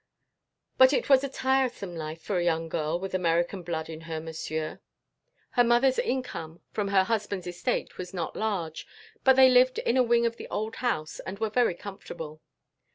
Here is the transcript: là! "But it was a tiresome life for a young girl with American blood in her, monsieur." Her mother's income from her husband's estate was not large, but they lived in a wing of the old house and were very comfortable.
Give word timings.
là! 0.01 0.05
"But 0.79 0.93
it 0.93 1.09
was 1.09 1.23
a 1.23 1.29
tiresome 1.29 1.95
life 1.95 2.23
for 2.23 2.39
a 2.39 2.43
young 2.43 2.69
girl 2.69 2.99
with 2.99 3.13
American 3.13 3.61
blood 3.61 3.87
in 3.87 4.01
her, 4.09 4.19
monsieur." 4.19 4.79
Her 5.51 5.63
mother's 5.63 5.99
income 5.99 6.61
from 6.71 6.87
her 6.87 7.03
husband's 7.03 7.45
estate 7.45 7.99
was 7.99 8.11
not 8.11 8.35
large, 8.35 8.87
but 9.23 9.35
they 9.35 9.47
lived 9.51 9.77
in 9.77 9.97
a 9.97 10.03
wing 10.03 10.25
of 10.25 10.37
the 10.37 10.47
old 10.47 10.77
house 10.77 11.19
and 11.19 11.37
were 11.37 11.51
very 11.51 11.75
comfortable. 11.75 12.41